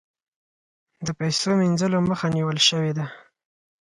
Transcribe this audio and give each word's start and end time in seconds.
د 1.05 1.07
پیسو 1.19 1.49
مینځلو 1.59 1.99
مخه 2.09 2.27
نیول 2.35 2.59
شوې 2.69 2.91
ده؟ 2.97 3.05